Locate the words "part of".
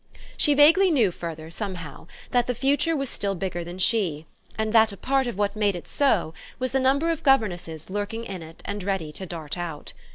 4.97-5.37